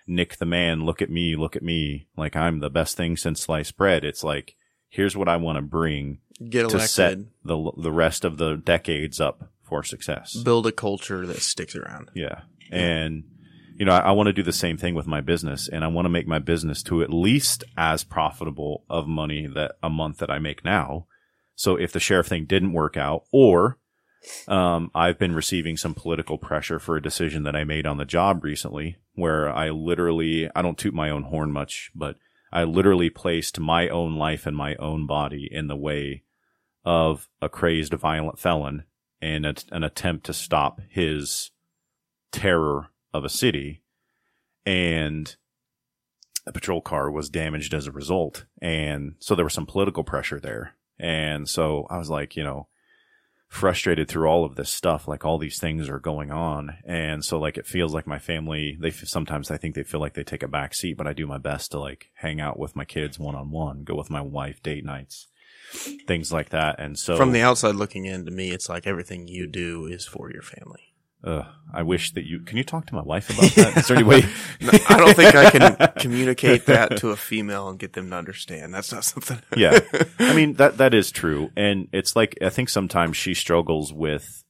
[0.07, 3.41] Nick the man, look at me, look at me, like I'm the best thing since
[3.41, 4.03] sliced bread.
[4.03, 4.55] It's like,
[4.87, 9.19] here's what I want to bring Get to set the the rest of the decades
[9.19, 10.35] up for success.
[10.35, 12.09] Build a culture that sticks around.
[12.15, 12.41] Yeah.
[12.71, 13.25] And,
[13.79, 15.87] you know, I, I want to do the same thing with my business and I
[15.87, 20.17] want to make my business to at least as profitable of money that a month
[20.17, 21.07] that I make now.
[21.55, 23.79] So if the sheriff thing didn't work out or,
[24.49, 28.05] um, I've been receiving some political pressure for a decision that I made on the
[28.05, 32.17] job recently where I literally, I don't toot my own horn much, but
[32.51, 36.23] I literally placed my own life and my own body in the way
[36.83, 38.83] of a crazed violent felon
[39.21, 41.51] a, an attempt to stop his
[42.31, 43.81] terror of a city.
[44.65, 45.35] And
[46.45, 48.45] a patrol car was damaged as a result.
[48.61, 50.75] And so there was some political pressure there.
[50.99, 52.67] And so I was like, you know,
[53.49, 55.07] frustrated through all of this stuff.
[55.07, 56.77] Like all these things are going on.
[56.85, 60.13] And so like it feels like my family, they sometimes I think they feel like
[60.13, 62.75] they take a back seat, but I do my best to like hang out with
[62.75, 65.27] my kids one on one, go with my wife, date nights,
[66.07, 66.79] things like that.
[66.79, 70.05] And so From the outside looking in, to me, it's like everything you do is
[70.05, 70.88] for your family.
[71.23, 73.77] Ugh, I wish that you can you talk to my wife about that?
[73.77, 74.21] Is there any way?
[74.61, 78.15] No, I don't think I can communicate that to a female and get them to
[78.15, 78.73] understand.
[78.73, 79.39] That's not something.
[79.57, 79.79] yeah,
[80.19, 84.43] I mean that that is true, and it's like I think sometimes she struggles with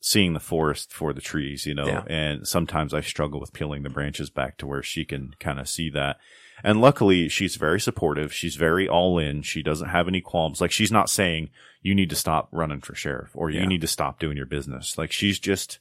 [0.00, 2.04] seeing the forest for the trees, you know, Yeah.
[2.06, 5.68] and sometimes I struggle with peeling the branches back to where she can kind of
[5.68, 6.18] see that.
[6.62, 8.32] And luckily, she's very supportive.
[8.32, 9.42] She's very all in.
[9.42, 10.60] She doesn't have any qualms.
[10.60, 11.50] Like she's not saying
[11.82, 13.66] you need to stop running for sheriff or you Yeah.
[13.66, 14.96] need to stop doing your business.
[14.96, 15.80] Like she's just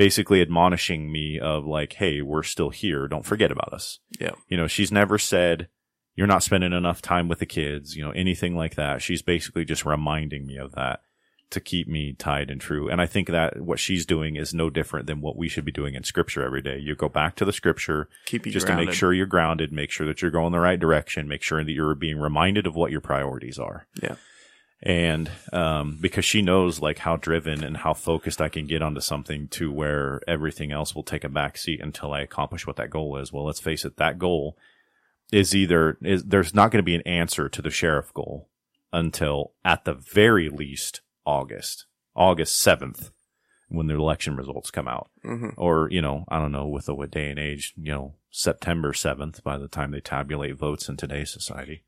[0.00, 3.06] basically admonishing me of like, hey, we're still here.
[3.06, 3.98] Don't forget about us.
[4.18, 4.30] Yeah.
[4.48, 5.68] You know, she's never said
[6.14, 9.02] you're not spending enough time with the kids, you know, anything like that.
[9.02, 11.00] She's basically just reminding me of that
[11.50, 12.88] to keep me tied and true.
[12.88, 15.72] And I think that what she's doing is no different than what we should be
[15.72, 16.78] doing in scripture every day.
[16.78, 19.90] You go back to the scripture Keep you just to make sure you're grounded, make
[19.90, 22.90] sure that you're going the right direction, make sure that you're being reminded of what
[22.90, 23.86] your priorities are.
[24.02, 24.14] Yeah.
[24.82, 29.00] And um, because she knows like how driven and how focused I can get onto
[29.02, 32.88] something to where everything else will take a back seat until I accomplish what that
[32.90, 33.30] goal is.
[33.32, 34.56] Well, let's face it, that goal
[35.30, 38.48] is either is there's not going to be an answer to the sheriff goal
[38.92, 41.84] until at the very least August,
[42.16, 43.10] August seventh,
[43.68, 45.52] when the election results come out, Mhm.
[45.58, 48.92] or you know I don't know with the what day and age, you know September
[48.94, 51.84] seventh by the time they tabulate votes in today's society.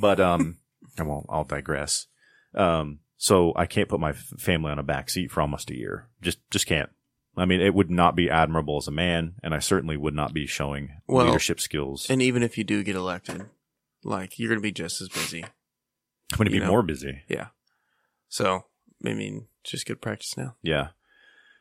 [0.00, 0.56] But um,
[0.98, 1.26] I won't.
[1.28, 2.06] I'll digress.
[2.54, 6.08] Um, so I can't put my family on a back seat for almost a year.
[6.20, 6.90] Just just can't.
[7.36, 10.34] I mean, it would not be admirable as a man, and I certainly would not
[10.34, 12.10] be showing Well, leadership skills.
[12.10, 13.46] And even if you do get elected,
[14.04, 15.44] like you're going to be just as busy.
[15.44, 16.66] I'm going to be know.
[16.66, 17.22] more busy.
[17.28, 17.48] Yeah.
[18.28, 18.64] So,
[19.04, 20.56] I mean, just good practice now.
[20.62, 20.88] Yeah.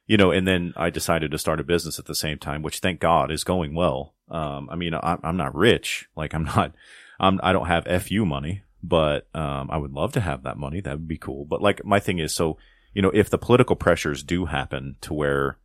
[0.07, 2.79] You know, and then I decided to start a business at the same time, which
[2.79, 4.15] thank God is going well.
[4.29, 6.09] Um, I mean, I'm, I'm not rich.
[6.15, 6.73] Like I'm not,
[7.19, 10.81] I'm, I don't have FU money, but, um, I would love to have that money.
[10.81, 11.45] That would be cool.
[11.45, 12.57] But like my thing is, so,
[12.93, 15.57] you know, if the political pressures do happen to where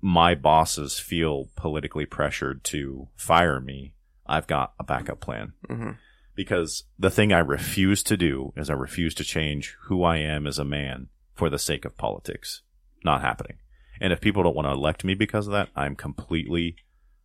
[0.00, 3.94] my bosses feel politically pressured to fire me,
[4.26, 5.92] I've got a backup plan hmm
[6.36, 10.46] because the thing I refuse to do is I refuse to change who I am
[10.46, 12.62] as a man for the sake of politics.
[13.02, 13.56] Not happening.
[14.00, 16.76] And if people don't want to elect me because of that, I'm completely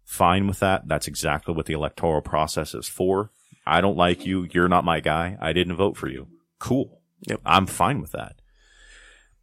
[0.06, 0.88] fine with that.
[0.88, 3.32] That's exactly what the electoral process is for.
[3.65, 4.47] I don't like you.
[4.52, 5.38] You're not my guy.
[5.39, 6.28] I didn't vote for you.
[6.60, 7.02] Cool.
[7.28, 7.41] Yep.
[7.45, 8.36] I'm fine with that.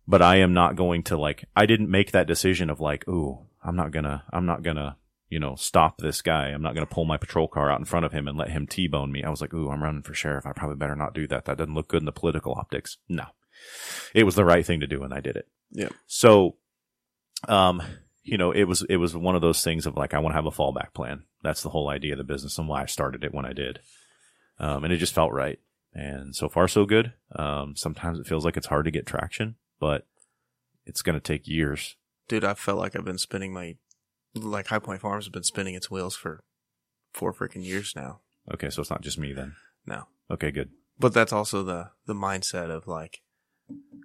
[0.07, 3.47] But I am not going to like, I didn't make that decision of like, ooh,
[3.63, 4.97] I'm not gonna, I'm not gonna,
[5.29, 6.49] you know, stop this guy.
[6.49, 8.67] I'm not gonna pull my patrol car out in front of him and let him
[8.67, 9.23] T-bone me.
[9.23, 10.47] I was like, ooh, I'm running for sheriff.
[10.47, 11.45] I probably better not do that.
[11.45, 12.97] That doesn't look good in the political optics.
[13.09, 13.27] No.
[14.15, 15.47] It was the right thing to do and I did it.
[15.73, 15.93] Yep.
[16.07, 16.57] So,
[17.47, 17.83] um,
[18.23, 20.37] you know, it was, it was one of those things of like, I want to
[20.37, 21.25] have a fallback plan.
[21.43, 23.81] That's the whole idea of the business and why I started it when I did.
[24.61, 25.59] Um, and it just felt right.
[25.95, 27.13] And so far, so good.
[27.35, 30.07] Um, sometimes it feels like it's hard to get traction, but
[30.85, 31.97] it's going to take years.
[32.29, 33.77] Dude, I felt like I've been spinning my,
[34.35, 36.45] like High Point Farms has been spinning its wheels for
[37.13, 38.21] four freaking years now.
[38.53, 38.71] Okay.
[38.71, 39.55] So it's not just me then.
[39.87, 40.05] No.
[40.31, 40.51] Okay.
[40.51, 40.71] Good.
[40.99, 43.23] But that's also the, the mindset of like,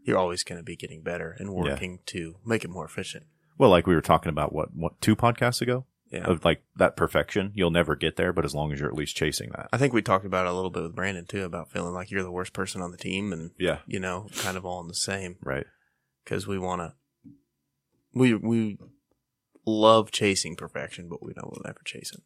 [0.06, 1.72] you're always going to be getting better and Yeah.
[1.72, 3.26] working to make it more efficient.
[3.58, 6.26] Well, like we were talking about what, what, two podcasts ago Yeah.
[6.26, 7.52] of like that perfection.
[7.56, 9.70] You'll never get there, but as long as you're at least chasing that.
[9.74, 12.12] I think we talked about it a little bit with Brandon too about feeling like
[12.12, 13.80] you're the worst person on the team and, Yeah.
[13.88, 15.66] you know, kind of all in the same Right.
[16.24, 16.94] because we want to
[18.13, 18.78] We we
[19.66, 22.22] love chasing perfection, but we know we'll never chase it.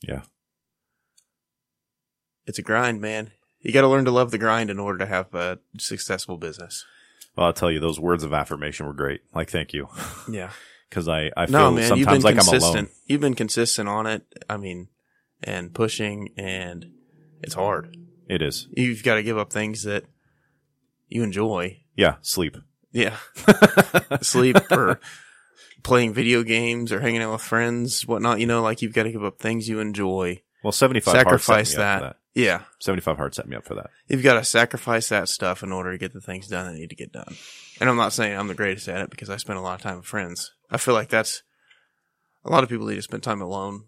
[0.00, 0.22] Yeah.
[2.46, 3.30] It's a grind, man.
[3.60, 6.84] You got to learn to love the grind in order to have a successful business.
[7.36, 9.20] Well, I'll tell you, those words of affirmation were great.
[9.34, 9.88] Like, thank you.
[10.28, 10.50] Yeah.
[10.90, 12.88] Cause I, I feel No, man, you've been sometimes like I'm alone.
[13.04, 14.22] You've been consistent on it.
[14.48, 14.88] I mean,
[15.42, 16.90] and pushing, and
[17.42, 17.96] it's hard.
[18.28, 18.68] It is.
[18.72, 20.04] You've got to give up things that
[21.08, 21.80] you enjoy.
[21.96, 22.16] Yeah.
[22.22, 22.56] Sleep.
[22.92, 23.16] Yeah.
[24.22, 25.00] Sleep or
[25.82, 28.40] playing video games or hanging out with friends, whatnot.
[28.40, 30.42] You know, like you've got to give up things you enjoy.
[30.62, 31.98] Well, 75 Hard's Sacrifice set me up that.
[31.98, 32.16] for that.
[32.34, 32.62] Yeah.
[32.80, 33.90] 75 hard set me up for that.
[34.06, 36.90] You've got to sacrifice that stuff in order to get the things done that need
[36.90, 37.34] to get done.
[37.80, 39.82] And I'm not saying I'm the greatest at it because I spend a lot of
[39.82, 40.52] time with friends.
[40.70, 41.42] I feel like that's
[42.44, 43.84] a lot of people need to spend time alone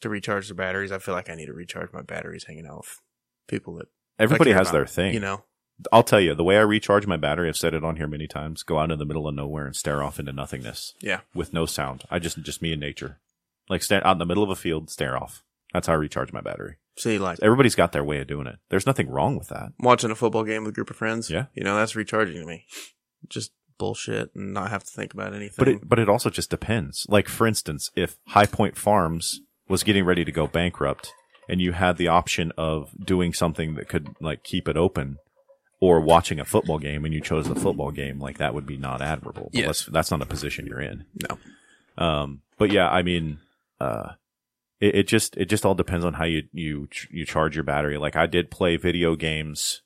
[0.00, 0.92] to recharge their batteries.
[0.92, 3.00] I feel like I need to recharge my batteries hanging out with
[3.48, 5.14] people that Everybody has about, their thing.
[5.14, 5.44] You know,
[5.92, 8.26] I'll tell you, the way I recharge my battery, I've said it on here many
[8.26, 11.20] times, go out in the middle of nowhere and stare off into nothingness yeah.
[11.34, 12.04] with no sound.
[12.10, 13.18] I just, just me and nature.
[13.68, 15.42] Like stand out in the middle of a field, stare off.
[15.72, 16.76] That's how I recharge my battery.
[16.96, 18.58] See, like Everybody's got their way of doing it.
[18.68, 19.72] There's nothing wrong with that.
[19.80, 21.28] watching a football game with a group of friends.
[21.28, 21.46] Yeah.
[21.54, 22.66] You know, that's recharging to me.
[23.28, 25.56] Just bullshit and not have to think about anything.
[25.58, 27.06] But it, but it also just depends.
[27.08, 31.12] Like for instance, if High Point Farms was getting ready to go bankrupt
[31.48, 35.16] and you had the option of doing something that could like keep it open
[35.80, 38.76] or watching a football game and you chose the football game, like that would be
[38.78, 39.50] not admirable.
[39.52, 39.66] But Yes.
[39.66, 41.04] let's- that's not a position you're in.
[41.28, 41.38] no.
[41.96, 43.38] Um, but yeah, I mean,
[43.80, 44.12] uh,
[44.80, 47.98] it, it just it just all depends on how you you you charge your battery.
[47.98, 49.82] Like I did play video games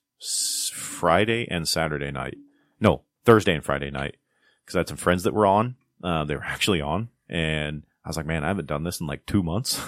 [0.73, 2.37] Friday and Saturday night.
[2.81, 4.17] No, Thursday and Friday night
[4.65, 5.77] because I had some friends that were on.
[6.03, 9.07] Uh, they were actually on, and I was like, man, I haven't done this in
[9.07, 9.79] like two months.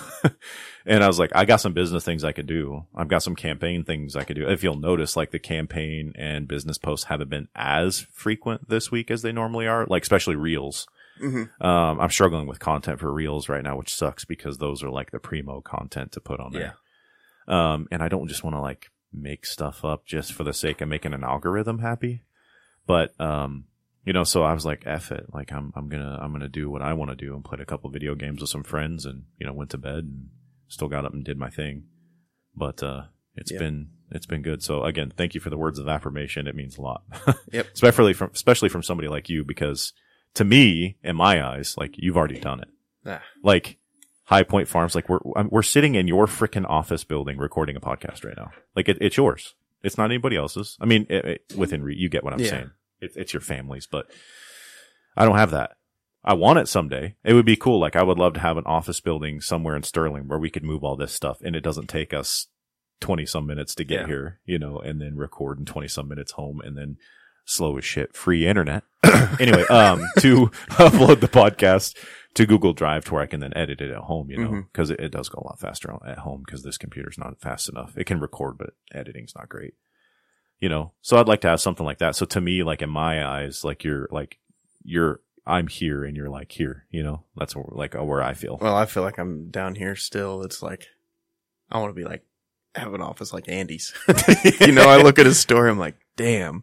[0.85, 2.85] and I was like, I got some business things I could do.
[2.94, 4.46] I've got some campaign things I could do.
[4.46, 9.11] If you'll notice, like the campaign and business posts haven't been as frequent this week
[9.11, 10.87] as they normally are, like especially reels.
[11.22, 11.66] Mm-hmm.
[11.66, 15.12] Um, I'm struggling with content for reels right now, which sucks because those are like
[15.12, 16.76] the primo content to put on there.
[17.48, 20.83] Um, and I don't just want to like make stuff up just for the sake
[20.83, 22.20] of making an algorithm happy.
[22.87, 23.64] But, um,
[24.05, 25.27] you know, so I was like, F it.
[25.33, 27.66] Like I'm, I'm gonna, I'm gonna do what I want to do and played a
[27.66, 30.29] couple video games with some friends and, you know, went to bed and
[30.69, 31.85] still got up and did my thing.
[32.57, 33.03] But, uh,
[33.37, 33.59] it's Yeah.
[33.59, 34.62] been, it's been good.
[34.62, 36.47] So again, thank you for the words of affirmation.
[36.49, 37.03] It means a lot.
[37.53, 37.66] Yep.
[37.75, 39.93] especially from, especially from somebody like you, because
[40.35, 42.69] to me, in my eyes, like you've already done it
[43.07, 43.79] Ah, like
[44.25, 48.25] High Point Farms, like we're we're sitting in your freaking office building recording a podcast
[48.25, 48.51] right now.
[48.77, 49.55] Like it, it's yours.
[49.83, 50.77] It's not anybody else's.
[50.81, 52.51] I mean, it, it- within re- you get what I'm Yeah.
[52.51, 52.71] saying.
[53.01, 54.11] It, it's your family's, but
[55.16, 55.73] I don't have that.
[56.23, 57.16] I want it someday.
[57.25, 57.81] It would be cool.
[57.81, 60.64] Like I would love to have an office building somewhere in Sterling where we could
[60.64, 62.49] move all this stuff and it doesn't take us
[63.01, 64.07] 20 some minutes to get Yeah.
[64.07, 66.99] here, you know, and then record in 20 some minutes home and then
[67.44, 68.85] slow as shit free internet.
[69.40, 71.96] anyway, um, to upload the podcast
[72.35, 74.90] to Google Drive to where I can then edit it at home, you know, because
[74.90, 77.96] it, it does go a lot faster at home because this computer's not fast enough.
[77.96, 79.74] It can record, but editing's not great,
[80.61, 80.92] you know.
[81.03, 82.14] So I'd like to have something like that.
[82.14, 84.38] So to me, like in my eyes, like you're like
[84.85, 87.24] you're I'm here and you're like here, you know.
[87.37, 88.59] That's like uh, where I feel.
[88.61, 90.42] well, I feel like I'm down here still.
[90.42, 90.87] It's like,
[91.70, 92.24] I want to be like,
[92.74, 93.92] have an office like Andy's.
[94.61, 96.62] you know, I look at his store, I'm like, damn.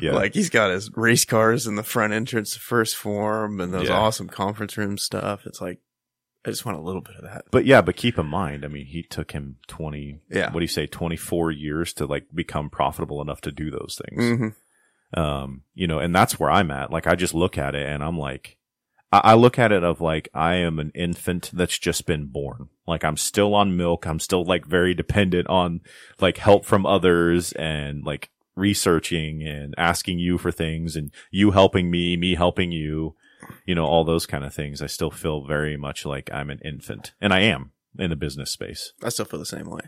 [0.00, 3.72] Yeah, Like he's got his race cars in the front entrance, the first form, and
[3.72, 3.98] those Yeah.
[3.98, 5.46] awesome conference room stuff.
[5.46, 5.78] It's like,
[6.44, 7.44] I just want a little bit of that.
[7.50, 10.20] but yeah, but keep in mind, I mean, he took him twenty.
[10.30, 10.46] Yeah.
[10.52, 10.86] What do you say?
[10.86, 14.22] Twenty four years to like become profitable enough to do those things.
[14.24, 14.48] Mm-hmm.
[15.20, 18.02] um you know and that's where i'm at like i just look at it and
[18.02, 18.56] i'm like
[19.12, 23.04] I look at it of like i am an infant that's just been born like
[23.04, 25.80] i'm still on milk i'm still like very dependent on
[26.20, 31.90] like help from others and like researching and asking you for things and you helping
[31.90, 33.14] me me helping you
[33.66, 36.58] you know all those kind of things i still feel very much like i'm an
[36.64, 39.80] infant and i am in the business space I still feel the same way.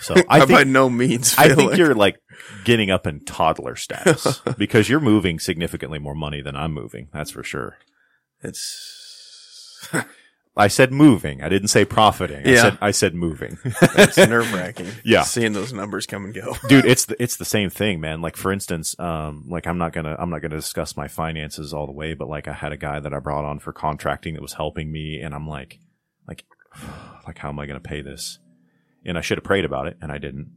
[0.00, 2.18] so I, i by no means I think like- you're like
[2.64, 7.08] getting up in toddler status because you're moving significantly more money than I'm moving.
[7.12, 7.78] That's for sure.
[8.42, 9.88] it's
[10.58, 11.42] I said moving.
[11.42, 12.46] I didn't say profiting.
[12.46, 12.62] I Yeah.
[12.62, 13.58] said I said moving.
[13.64, 14.88] it's nerve wracking.
[15.04, 15.22] Yeah.
[15.22, 16.54] seeing those numbers come and go.
[16.68, 18.22] Dude, it's the, it's the same thing, man.
[18.22, 21.86] Like for instance, um, like I'm not gonna I'm not gonna discuss my finances all
[21.86, 24.42] the way, but like I had a guy that I brought on for contracting that
[24.42, 25.78] was helping me, and I'm like,
[26.26, 26.44] like,
[27.26, 28.38] like how am I gonna pay this?
[29.04, 30.50] And I should have prayed about it, and I didn't.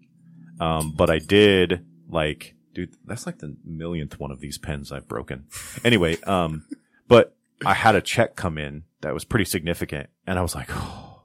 [0.59, 1.85] Um, but I did.
[2.09, 5.45] Like, dude, that's like the millionth one of these pens I've broken.
[5.83, 6.65] Anyway, um,
[7.07, 7.35] but
[7.65, 11.21] I had a check come in that was pretty significant, and I was like, oh,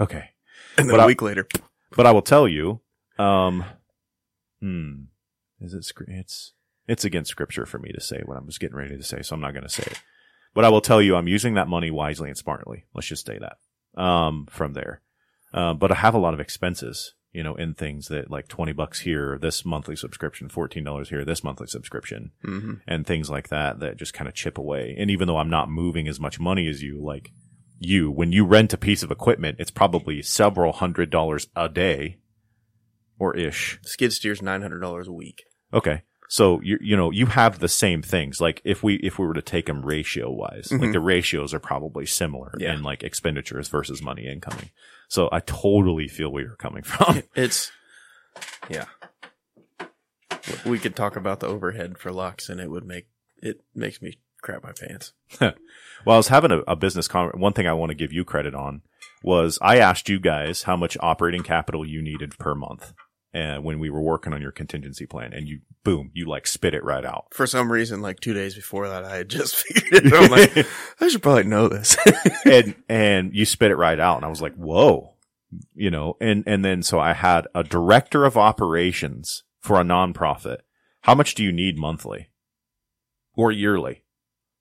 [0.00, 0.30] okay.
[0.76, 1.46] And then But a I- week later,
[1.96, 2.80] But I will tell you,
[3.18, 3.64] um,
[4.60, 4.92] hmm,
[5.60, 5.86] is it?
[6.08, 6.52] It's
[6.88, 9.34] it's against scripture for me to say what I'm just getting ready to say, so
[9.34, 10.00] I'm not going to say it.
[10.54, 12.84] But I will tell you, I'm using that money wisely and smartly.
[12.94, 14.00] Let's just say that.
[14.02, 15.00] Um, from there.
[15.54, 18.72] Uh, but I have a lot of expenses, you know, in things that like 20
[18.72, 22.74] bucks here, this monthly subscription, $14 here, this monthly subscription Mm-hmm.
[22.86, 24.94] and things like that that just kind of chip away.
[24.98, 27.30] And even though I'm not moving as much money as you, like
[27.78, 32.18] you, when you rent a piece of equipment, it's probably several hundred dollars a day
[33.18, 33.78] or ish.
[33.82, 35.42] Skid steer's nine hundred dollars a week.
[35.72, 36.02] Okay.
[36.28, 39.34] So you you know you have the same things like if we if we were
[39.34, 42.72] to take them ratio wise like the ratios are probably similar Yeah.
[42.72, 44.70] in like expenditures versus money incoming.
[45.12, 47.22] So I totally feel where you're coming from.
[47.34, 47.70] It's
[48.70, 48.86] yeah.
[50.64, 54.16] We could talk about the overhead for Lux, and it would make it makes me
[54.40, 55.12] crap my pants.
[55.40, 55.54] well,
[56.06, 58.54] I was having a, a business con- one thing I want to give you credit
[58.54, 58.80] on
[59.22, 62.94] was I asked you guys how much operating capital you needed per month
[63.34, 66.74] uh, when we were working on your contingency plan and you boom you like spit
[66.74, 67.26] it right out.
[67.32, 70.12] For some reason, like two days before that, I had just figured it.
[70.12, 70.24] out.
[70.24, 70.66] I'm like,
[71.00, 71.96] I should probably know this.
[72.44, 75.14] and and you spit it right out and I was like, "Whoa."
[75.74, 80.58] You know, and and then so I had a director of operations for a nonprofit.
[81.02, 82.30] How much do you need monthly
[83.34, 84.04] or yearly?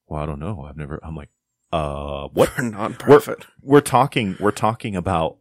[0.07, 0.65] Well, I don't know.
[0.67, 1.29] I've never I'm like,
[1.71, 3.45] "Uh, what For nonprofit.
[3.61, 5.37] we're talking we're talking about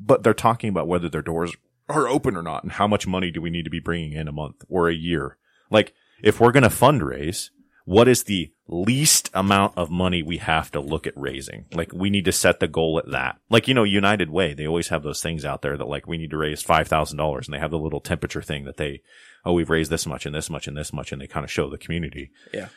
[0.00, 1.54] but they're talking about whether their doors
[1.88, 4.28] are open or not and how much money do we need to be bringing in
[4.28, 5.36] a month or a year?
[5.70, 7.50] Like if we're going to fundraise
[7.84, 11.66] what is the least amount of money we have to look at raising?
[11.74, 13.36] Like we need to set the goal at that.
[13.50, 16.18] Like you know united way they always have those things out there that like we
[16.18, 19.02] need to raise $5000 and they have the little temperature thing that they
[19.44, 21.50] oh we've raised this much and this much and this much and they kind of
[21.50, 22.30] show the community.
[22.52, 22.68] Yeah.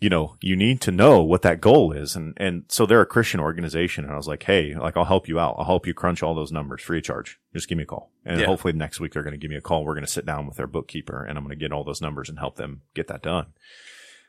[0.00, 2.14] You know, you need to know what that goal is.
[2.14, 4.04] And, and so they're a Christian organization.
[4.04, 5.56] And I was like, Hey, like, I'll help you out.
[5.58, 7.40] I'll help you crunch all those numbers free of charge.
[7.52, 8.12] Just give me a call.
[8.24, 8.46] And Yeah.
[8.46, 9.84] hopefully next week they're going to give me a call.
[9.84, 12.00] We're going to sit down with their bookkeeper and I'm going to get all those
[12.00, 13.46] numbers and help them get that done.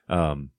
[0.08, 0.50] Um,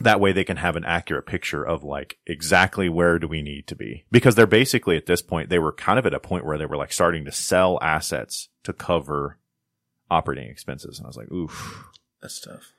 [0.00, 3.66] that way they can have an accurate picture of like exactly where do we need
[3.66, 6.46] to be because they're basically at this point, they were kind of at a point
[6.46, 9.38] where they were like starting to sell assets to cover
[10.10, 10.98] operating expenses.
[10.98, 11.84] And I was like, oof
[12.22, 12.72] That's tough.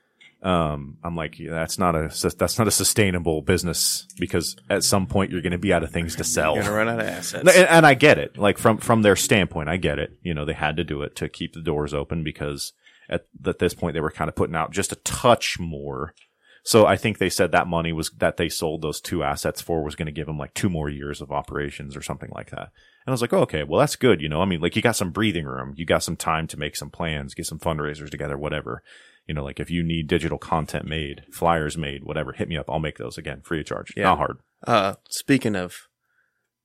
[0.44, 5.06] Um, I'm like, yeah, that's not a that's not a sustainable business because at some
[5.06, 6.54] point you're going to be out of things to sell.
[6.54, 7.56] You're gonna run out of assets.
[7.56, 8.36] And, and I get it.
[8.36, 10.18] Like from from their standpoint, I get it.
[10.22, 12.74] You know, they had to do it to keep the doors open because
[13.08, 16.14] at, at this point they were kind of putting out just a touch more.
[16.62, 19.82] So I think they said that money was that they sold those two assets for
[19.82, 22.70] was going to give them like two more years of operations or something like that.
[23.06, 24.20] And I was like, oh, okay, well that's good.
[24.20, 26.58] You know, I mean, like you got some breathing room, you got some time to
[26.58, 28.82] make some plans, get some fundraisers together, whatever.
[29.26, 32.68] You know, like if you need digital content made, flyers made, whatever, hit me up.
[32.68, 33.92] I'll make those again, free of charge.
[33.96, 34.04] Yeah.
[34.04, 34.38] Not hard.
[34.66, 35.88] Uh, speaking of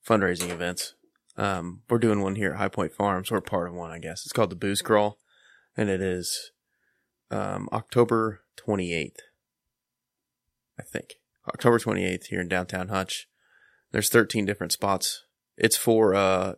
[0.07, 0.95] fundraising events,
[1.38, 3.32] um, we're doing one here at High Point Farms.
[3.32, 4.26] We're part of one, I guess.
[4.26, 5.18] It's called the Booze Crawl,
[5.78, 6.51] and it is
[7.32, 9.20] um, October 28th,
[10.78, 11.16] I think.
[11.47, 13.28] October 28th here in downtown Hutch.
[13.91, 15.24] There's 13 different spots.
[15.57, 16.55] It's for uh,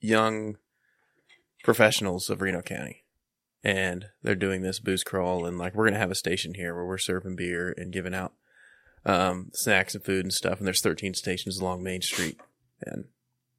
[0.00, 0.56] young
[1.62, 2.99] professionals of Reno County.
[3.62, 6.86] And they're doing this booze crawl, and like we're gonna have a station here where
[6.86, 8.32] we're serving beer and giving out
[9.04, 10.58] um, snacks and food and stuff.
[10.58, 12.38] And there's 13 stations along Main Street,
[12.82, 13.04] and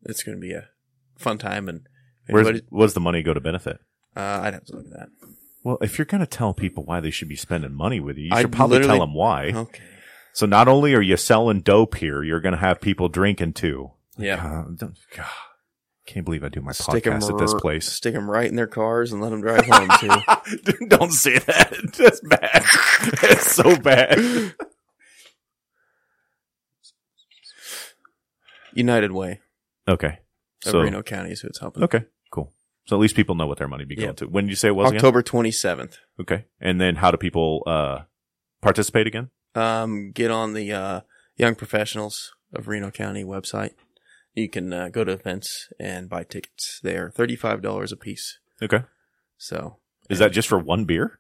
[0.04, 0.70] it's going to be a
[1.18, 1.68] fun time.
[1.70, 1.82] And
[2.30, 3.78] anybody, what does the money go to benefit?
[4.16, 5.10] uh, I'd have to look at that.
[5.64, 8.26] Well, if you're going to tell people why they should be spending money with you,
[8.32, 9.52] you should probably tell them why.
[9.54, 9.84] Okay.
[10.34, 13.92] So not only are you selling dope here, you're going to have people drinking too.
[14.18, 14.38] Yeah.
[14.38, 15.26] God, don't- God,
[16.06, 17.88] can't believe I do my Stick podcast at this r- place.
[17.88, 20.86] Stick them right in their cars and let them drive home too.
[20.88, 21.74] don't say that.
[21.98, 22.64] That's bad.
[23.22, 24.54] That's so bad.
[28.74, 29.40] United Way
[29.88, 30.20] Okay.
[30.66, 31.84] of So Reno County is who it's helping.
[31.84, 32.52] okay, cool.
[32.86, 34.16] So at least people know what their money be going Yep.
[34.18, 34.28] to.
[34.28, 34.92] When did you say it was?
[34.92, 35.98] October 27th.
[36.20, 36.46] Okay.
[36.60, 38.00] And then how do people uh
[38.62, 39.30] participate again?
[39.56, 41.02] Um, get on the uh,
[41.36, 43.72] Young Professionals of Reno County website.
[44.34, 46.80] You can uh, go to events and buy tickets.
[46.82, 48.40] They are $35 a piece.
[48.62, 48.84] Okay.
[49.38, 49.78] So,
[50.10, 51.20] Is that just for one beer?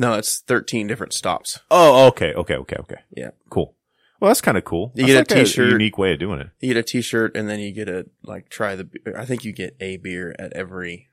[0.00, 1.58] no, it's 13 different stops.
[1.72, 2.98] Oh, okay, okay, okay, okay.
[3.10, 3.30] Yeah.
[3.50, 3.74] Cool.
[4.20, 4.92] Well, that's kind of cool.
[4.94, 5.70] You That's get a like t-shirt.
[5.70, 6.50] unique way of doing it.
[6.60, 9.16] You get a t-shirt and then you get a, like, try the, beer.
[9.16, 11.08] I think you get a beer at every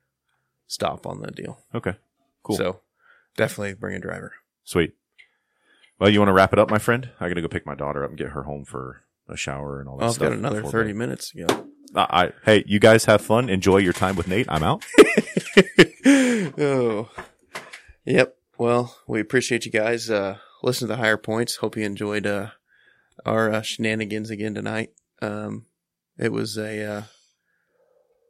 [0.67, 1.59] stop on the deal.
[1.73, 1.95] Okay.
[2.43, 2.57] Cool.
[2.57, 2.79] So,
[3.37, 4.33] definitely bring a driver.
[4.63, 4.93] Sweet.
[5.99, 7.09] Well, you want to wrap it up, my friend?
[7.19, 9.79] I got to go pick my daughter up and get her home for a shower
[9.79, 10.95] and all that I've got another 30 bed.
[10.97, 11.45] minutes go.
[11.93, 13.49] Uh, I, hey, you guys have fun.
[13.49, 14.47] Enjoy your time with Nate.
[14.49, 14.83] I'm out.
[16.05, 17.09] oh.
[18.05, 18.37] Yep.
[18.57, 21.57] Well, we appreciate you guys uh listening to the higher points.
[21.57, 22.49] Hope you enjoyed uh
[23.25, 24.91] our uh, shenanigans again tonight.
[25.21, 25.65] Um
[26.17, 27.01] it was a uh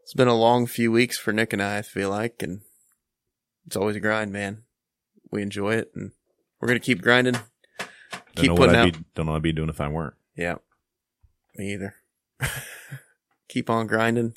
[0.03, 2.61] it's been a long few weeks for Nick and I, I feel like, and
[3.65, 4.63] it's always a grind, man.
[5.31, 6.11] We enjoy it and
[6.59, 7.89] we're gonna keep grinding, Don't
[8.35, 8.93] keep know what putting I'd out.
[8.93, 10.13] be, don't know what I'd be doing if I weren't.
[10.35, 10.55] Yeah.
[11.57, 11.95] Me either.
[13.49, 14.35] keep on grinding.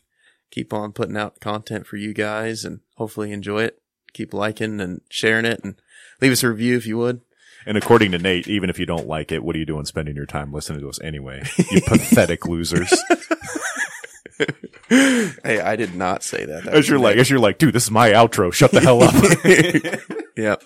[0.50, 3.82] Keep on putting out content for you guys and hopefully enjoy it.
[4.14, 5.80] Keep liking and sharing it and
[6.20, 7.20] leave us a review if you would.
[7.66, 10.16] And according to Nate, even if you don't like it, what are you doing spending
[10.16, 11.42] your time listening to us anyway?
[11.70, 12.92] You pathetic losers.
[14.90, 16.64] Hey, I did not say that.
[16.64, 18.50] That As you're like, as you're like, dude, this is my outro.
[18.52, 19.14] Shut the hell up.
[20.36, 20.56] yeah.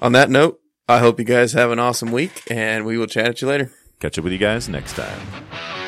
[0.00, 3.28] On that note, I hope you guys have an awesome week and we will chat
[3.28, 3.70] at you later.
[4.00, 5.81] Catch up with you guys next time.